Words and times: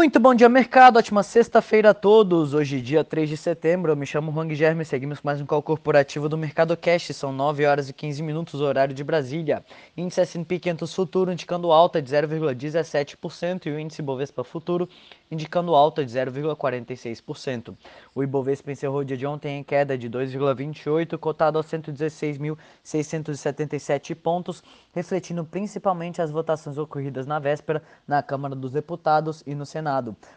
Muito 0.00 0.18
bom 0.18 0.34
dia, 0.34 0.48
mercado. 0.48 0.96
Ótima 0.96 1.22
sexta-feira 1.22 1.90
a 1.90 1.94
todos. 1.94 2.54
Hoje, 2.54 2.80
dia 2.80 3.04
3 3.04 3.28
de 3.28 3.36
setembro. 3.36 3.92
Eu 3.92 3.96
me 3.96 4.06
chamo 4.06 4.32
Juan 4.32 4.48
Guilherme. 4.48 4.82
Seguimos 4.82 5.20
com 5.20 5.28
mais 5.28 5.42
um 5.42 5.44
call 5.44 5.62
corporativo 5.62 6.26
do 6.26 6.38
Mercado 6.38 6.74
Cash. 6.74 7.14
São 7.14 7.30
9 7.30 7.66
horas 7.66 7.90
e 7.90 7.92
15 7.92 8.22
minutos, 8.22 8.62
horário 8.62 8.94
de 8.94 9.04
Brasília. 9.04 9.62
Índice 9.94 10.22
S&P 10.22 10.58
500 10.58 10.94
Futuro 10.94 11.30
indicando 11.30 11.70
alta 11.70 12.00
de 12.00 12.10
0,17% 12.10 13.66
e 13.66 13.70
o 13.72 13.78
índice 13.78 14.00
Bovespa 14.00 14.42
Futuro 14.42 14.88
indicando 15.30 15.74
alta 15.74 16.02
de 16.02 16.10
0,46%. 16.10 17.76
O 18.14 18.22
Ibovespa 18.22 18.72
encerrou 18.72 19.00
o 19.00 19.04
dia 19.04 19.18
de 19.18 19.26
ontem 19.26 19.58
em 19.58 19.62
queda 19.62 19.98
de 19.98 20.08
2,28, 20.08 21.18
cotado 21.18 21.58
aos 21.58 21.66
116.677 21.66 24.14
pontos, 24.14 24.64
refletindo 24.94 25.44
principalmente 25.44 26.22
as 26.22 26.30
votações 26.30 26.78
ocorridas 26.78 27.26
na 27.26 27.38
véspera 27.38 27.82
na 28.08 28.22
Câmara 28.22 28.56
dos 28.56 28.72
Deputados 28.72 29.42
e 29.46 29.54
no 29.54 29.66
Senado. 29.66 29.89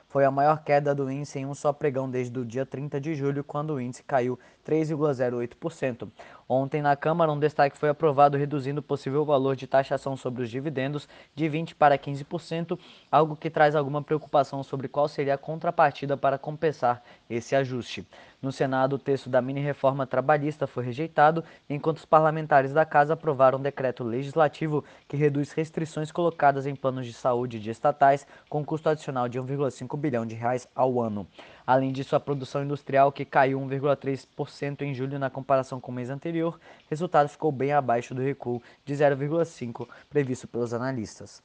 Foi 0.07 0.25
a 0.25 0.31
maior 0.31 0.63
queda 0.63 0.93
do 0.93 1.09
índice 1.09 1.39
em 1.39 1.45
um 1.45 1.53
só 1.53 1.73
pregão 1.73 2.09
desde 2.09 2.38
o 2.38 2.45
dia 2.45 2.66
30 2.66 3.02
de 3.02 3.16
julho, 3.16 3.44
quando 3.44 3.73
o 3.73 3.81
índice 3.81 4.03
caiu 4.03 4.38
3,08%. 4.66 6.09
Ontem, 6.47 6.81
na 6.81 6.95
Câmara, 6.95 7.31
um 7.31 7.39
destaque 7.39 7.77
foi 7.77 7.89
aprovado 7.89 8.38
reduzindo 8.38 8.79
o 8.79 8.83
possível 8.83 9.23
valor 9.23 9.55
de 9.55 9.67
taxação 9.67 10.15
sobre 10.17 10.43
os 10.43 10.49
dividendos 10.49 11.07
de 11.35 11.45
20% 11.45 11.73
para 11.75 11.97
15%, 11.97 12.77
algo 13.11 13.35
que 13.35 13.49
traz 13.49 13.75
alguma 13.75 14.02
preocupação 14.02 14.63
sobre 14.63 14.88
qual 14.88 15.07
seria 15.07 15.35
a 15.35 15.38
contrapartida 15.38 16.17
para 16.17 16.38
compensar 16.38 17.02
esse 17.29 17.55
ajuste. 17.55 18.05
No 18.41 18.52
Senado, 18.52 18.97
o 18.97 18.99
texto 18.99 19.29
da 19.29 19.41
mini-reforma 19.41 20.05
trabalhista 20.05 20.67
foi 20.67 20.83
rejeitado, 20.83 21.45
enquanto 21.69 21.99
os 21.99 22.05
parlamentares 22.05 22.73
da 22.73 22.85
Casa 22.85 23.13
aprovaram 23.13 23.57
um 23.57 23.61
decreto 23.61 24.03
legislativo 24.03 24.83
que 25.07 25.16
reduz 25.16 25.53
restrições 25.53 26.11
colocadas 26.11 26.67
em 26.67 26.75
planos 26.75 27.05
de 27.05 27.13
saúde 27.13 27.57
de 27.57 27.69
estatais 27.69 28.27
com 28.49 28.66
custo 28.66 28.89
adicional 28.89 29.30
de 29.30 29.39
1,5 29.39 29.97
bilhão 29.97 30.25
de 30.25 30.35
reais 30.35 30.67
ao 30.75 30.99
ano. 30.99 31.25
Além 31.66 31.91
disso, 31.91 32.16
a 32.16 32.20
produção 32.20 32.63
industrial, 32.63 33.12
que 33.12 33.25
caiu 33.25 33.59
1,3% 33.59 34.81
em 34.81 34.94
julho 34.94 35.17
na 35.17 35.30
comparação 35.30 35.80
com 35.80 35.92
o 35.92 35.95
mês 35.95 36.09
anterior, 36.09 36.59
resultado 36.89 37.30
ficou 37.30 37.52
bem 37.52 37.72
abaixo 37.72 38.14
do 38.14 38.22
recuo 38.22 38.61
de 38.86 38.94
0,5% 38.94 39.88
previsto 40.09 40.47
pelos 40.47 40.73
analistas. 40.73 41.41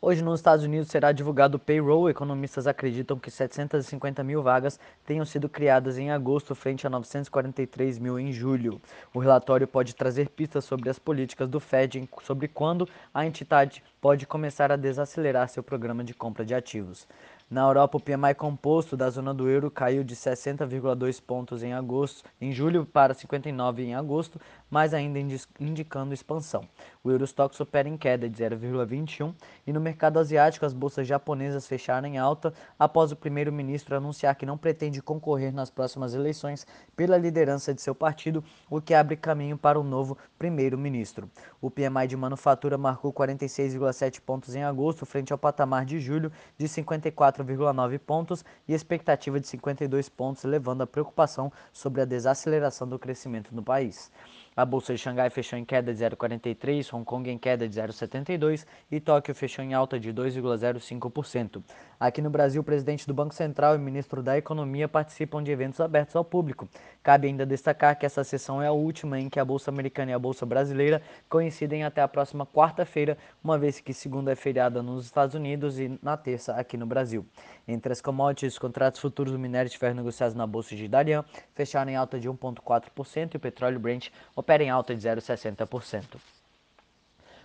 Hoje, 0.00 0.22
nos 0.22 0.40
Estados 0.40 0.64
Unidos, 0.64 0.88
será 0.88 1.10
divulgado 1.10 1.56
o 1.56 1.58
payroll. 1.58 2.10
Economistas 2.10 2.66
acreditam 2.66 3.18
que 3.18 3.30
750 3.30 4.22
mil 4.22 4.42
vagas 4.42 4.78
tenham 5.06 5.24
sido 5.24 5.48
criadas 5.48 5.96
em 5.96 6.10
agosto, 6.10 6.54
frente 6.54 6.86
a 6.86 6.90
943 6.90 7.98
mil 7.98 8.18
em 8.18 8.30
julho. 8.30 8.80
O 9.14 9.18
relatório 9.18 9.66
pode 9.66 9.96
trazer 9.96 10.28
pistas 10.28 10.66
sobre 10.66 10.90
as 10.90 10.98
políticas 10.98 11.48
do 11.48 11.58
Fed 11.58 12.08
sobre 12.22 12.46
quando 12.46 12.86
a 13.12 13.26
entidade 13.26 13.82
pode 13.98 14.26
começar 14.26 14.70
a 14.70 14.76
desacelerar 14.76 15.48
seu 15.48 15.62
programa 15.62 16.04
de 16.04 16.12
compra 16.12 16.44
de 16.44 16.54
ativos. 16.54 17.08
Na 17.48 17.60
Europa, 17.60 17.96
o 17.96 18.00
PMI 18.00 18.34
composto 18.34 18.96
da 18.96 19.08
zona 19.08 19.32
do 19.32 19.48
euro 19.48 19.70
caiu 19.70 20.02
de 20.02 20.16
60,2 20.16 21.22
pontos 21.22 21.62
em 21.62 21.72
agosto, 21.72 22.28
em 22.40 22.50
julho 22.50 22.84
para 22.84 23.14
59 23.14 23.84
em 23.84 23.94
agosto, 23.94 24.40
mas 24.68 24.92
ainda 24.92 25.20
indicando 25.60 26.12
expansão. 26.12 26.68
O 27.04 27.10
Eurostox 27.10 27.60
opera 27.60 27.88
em 27.88 27.96
queda 27.96 28.28
de 28.28 28.42
0,21 28.42 29.32
e 29.64 29.72
no 29.72 29.80
mercado 29.80 30.18
asiático 30.18 30.66
as 30.66 30.72
bolsas 30.72 31.06
japonesas 31.06 31.68
fecharam 31.68 32.08
em 32.08 32.18
alta 32.18 32.52
após 32.76 33.12
o 33.12 33.16
primeiro-ministro 33.16 33.94
anunciar 33.94 34.34
que 34.34 34.44
não 34.44 34.58
pretende 34.58 35.00
concorrer 35.00 35.54
nas 35.54 35.70
próximas 35.70 36.14
eleições 36.14 36.66
pela 36.96 37.16
liderança 37.16 37.72
de 37.72 37.80
seu 37.80 37.94
partido, 37.94 38.42
o 38.68 38.80
que 38.80 38.92
abre 38.92 39.14
caminho 39.16 39.56
para 39.56 39.78
o 39.78 39.84
novo 39.84 40.18
primeiro-ministro. 40.36 41.30
O 41.60 41.70
PMI 41.70 42.08
de 42.08 42.16
manufatura 42.16 42.76
marcou 42.76 43.12
46,7 43.12 44.20
pontos 44.20 44.56
em 44.56 44.64
agosto 44.64 45.06
frente 45.06 45.32
ao 45.32 45.38
patamar 45.38 45.84
de 45.84 46.00
julho 46.00 46.32
de 46.58 46.66
54 46.66 47.35
4,9 47.44 47.98
pontos 47.98 48.44
e 48.66 48.72
expectativa 48.72 49.38
de 49.38 49.46
52 49.46 50.08
pontos, 50.08 50.44
levando 50.44 50.82
a 50.82 50.86
preocupação 50.86 51.52
sobre 51.72 52.00
a 52.00 52.04
desaceleração 52.04 52.88
do 52.88 52.98
crescimento 52.98 53.54
no 53.54 53.62
país. 53.62 54.10
A 54.56 54.64
bolsa 54.64 54.94
de 54.94 54.98
Xangai 54.98 55.28
fechou 55.28 55.58
em 55.58 55.66
queda 55.66 55.92
de 55.92 56.02
0,43, 56.02 56.90
Hong 56.94 57.04
Kong 57.04 57.30
em 57.30 57.36
queda 57.36 57.68
de 57.68 57.78
0,72 57.78 58.64
e 58.90 58.98
Tóquio 58.98 59.34
fechou 59.34 59.62
em 59.62 59.74
alta 59.74 60.00
de 60.00 60.10
2,05%. 60.14 61.62
Aqui 62.00 62.22
no 62.22 62.30
Brasil, 62.30 62.62
o 62.62 62.64
presidente 62.64 63.06
do 63.06 63.12
Banco 63.12 63.34
Central 63.34 63.74
e 63.74 63.76
o 63.76 63.80
ministro 63.82 64.22
da 64.22 64.38
Economia 64.38 64.88
participam 64.88 65.42
de 65.42 65.50
eventos 65.50 65.78
abertos 65.78 66.16
ao 66.16 66.24
público. 66.24 66.66
Cabe 67.02 67.28
ainda 67.28 67.44
destacar 67.44 67.98
que 67.98 68.06
essa 68.06 68.24
sessão 68.24 68.62
é 68.62 68.66
a 68.66 68.72
última 68.72 69.20
em 69.20 69.28
que 69.28 69.38
a 69.38 69.44
bolsa 69.44 69.70
americana 69.70 70.12
e 70.12 70.14
a 70.14 70.18
bolsa 70.18 70.46
brasileira 70.46 71.02
coincidem 71.28 71.84
até 71.84 72.00
a 72.00 72.08
próxima 72.08 72.46
quarta-feira, 72.46 73.18
uma 73.44 73.58
vez 73.58 73.78
que 73.78 73.92
segunda 73.92 74.32
é 74.32 74.34
feriada 74.34 74.82
nos 74.82 75.04
Estados 75.04 75.34
Unidos 75.34 75.78
e 75.78 75.98
na 76.02 76.16
terça 76.16 76.54
aqui 76.54 76.78
no 76.78 76.86
Brasil. 76.86 77.26
Entre 77.68 77.92
as 77.92 78.00
commodities, 78.00 78.54
os 78.54 78.58
contratos 78.58 79.02
futuros 79.02 79.34
do 79.34 79.38
minério 79.38 79.70
de 79.70 79.76
ferro 79.76 79.96
negociados 79.96 80.34
na 80.34 80.46
bolsa 80.46 80.74
de 80.74 80.88
Dalian 80.88 81.26
fecharam 81.54 81.90
em 81.90 81.96
alta 81.96 82.18
de 82.18 82.26
1,4% 82.26 83.34
e 83.34 83.36
o 83.36 83.40
petróleo 83.40 83.78
Brent 83.78 84.08
opera 84.46 84.62
em 84.62 84.70
alta 84.70 84.94
de 84.94 85.02
0,60%. 85.08 86.18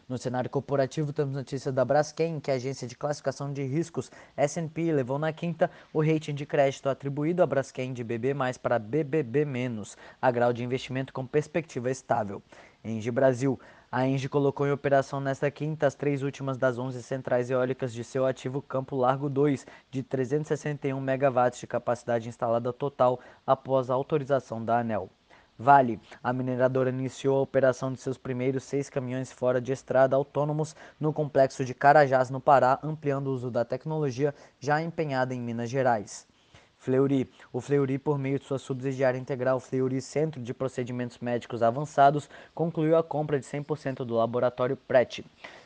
No 0.08 0.20
cenário 0.20 0.50
corporativo, 0.50 1.12
temos 1.12 1.34
notícia 1.34 1.72
da 1.72 1.84
Braskem, 1.84 2.40
que 2.40 2.52
é 2.52 2.54
a 2.54 2.58
agência 2.58 2.88
de 2.88 2.96
classificação 2.96 3.52
de 3.52 3.64
riscos 3.64 4.12
S&P 4.38 4.92
levou 4.92 5.18
na 5.18 5.34
quinta 5.34 5.72
o 5.92 6.04
rating 6.04 6.36
de 6.36 6.46
crédito 6.46 6.90
atribuído 6.90 7.42
à 7.42 7.48
Braskem 7.48 7.92
de 7.92 8.04
BB+, 8.04 8.36
para 8.62 8.78
BBB-, 8.78 9.48
a 10.22 10.32
grau 10.32 10.54
de 10.54 10.64
investimento 10.64 11.12
com 11.12 11.26
perspectiva 11.26 11.90
estável. 11.90 12.44
Engie 12.84 13.10
Brasil, 13.10 13.60
a 13.92 14.06
Engie 14.06 14.30
colocou 14.30 14.68
em 14.68 14.72
operação 14.72 15.20
nesta 15.20 15.50
quinta 15.50 15.88
as 15.88 15.96
três 15.96 16.22
últimas 16.22 16.58
das 16.58 16.78
11 16.78 17.02
centrais 17.02 17.50
eólicas 17.50 17.94
de 17.94 18.04
seu 18.04 18.28
ativo 18.28 18.62
Campo 18.62 18.96
Largo 18.96 19.28
2, 19.28 19.66
de 19.90 20.04
361 20.04 21.00
megawatts 21.00 21.60
de 21.60 21.66
capacidade 21.66 22.30
instalada 22.30 22.72
total 22.72 23.20
após 23.48 23.90
a 23.90 23.94
autorização 23.96 24.64
da 24.64 24.80
ANEL. 24.80 25.10
Vale, 25.62 26.00
a 26.24 26.34
mineradora 26.34 26.90
iniciou 26.90 27.38
a 27.38 27.42
operação 27.42 27.94
de 27.94 28.02
seus 28.02 28.18
primeiros 28.18 28.64
seis 28.64 28.90
caminhões 28.90 29.32
fora 29.32 29.62
de 29.62 29.72
estrada 29.72 30.16
autônomos 30.16 30.76
no 31.00 31.14
complexo 31.14 31.64
de 31.64 31.76
Carajás, 31.76 32.32
no 32.32 32.42
Pará, 32.42 32.80
ampliando 32.82 33.28
o 33.28 33.32
uso 33.32 33.52
da 33.52 33.64
tecnologia 33.64 34.34
já 34.60 34.82
empenhada 34.82 35.36
em 35.36 35.40
Minas 35.40 35.70
Gerais. 35.70 36.26
Fleury. 36.80 37.30
O 37.54 37.62
Fleury, 37.62 38.00
por 38.00 38.18
meio 38.18 38.40
de 38.40 38.46
sua 38.46 38.58
subsidiária 38.58 39.20
integral 39.20 39.60
Fleury 39.60 40.02
Centro 40.02 40.42
de 40.42 40.52
Procedimentos 40.52 41.20
Médicos 41.20 41.62
Avançados, 41.62 42.28
concluiu 42.56 42.98
a 42.98 43.04
compra 43.04 43.40
de 43.40 43.46
100% 43.46 43.98
do 43.98 44.16
laboratório 44.16 44.76
PRET. 44.76 45.24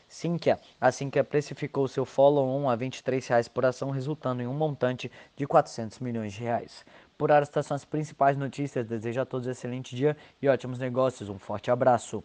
Sinqia. 0.08 0.60
A 0.80 0.92
Sinqia 0.92 1.24
precificou 1.24 1.88
seu 1.88 2.06
follow-on 2.06 2.70
a 2.70 2.74
R$ 2.74 2.86
23,00 2.86 3.50
por 3.50 3.66
ação, 3.66 3.90
resultando 3.92 4.42
em 4.42 4.48
um 4.48 4.54
montante 4.54 5.10
de 5.36 5.48
400 5.48 6.00
milhões 6.00 6.34
de 6.34 6.42
reais. 6.42 6.86
Por 7.18 7.32
hora, 7.32 7.44
estas 7.44 7.66
são 7.66 7.76
as 7.76 7.86
principais 7.86 8.38
notícias. 8.38 8.86
Desejo 8.86 9.22
a 9.22 9.26
todos 9.26 9.48
um 9.48 9.52
excelente 9.52 9.96
dia 9.96 10.18
e 10.42 10.48
ótimos 10.50 10.80
negócios. 10.80 11.30
Um 11.30 11.40
forte 11.40 11.72
abraço. 11.72 12.24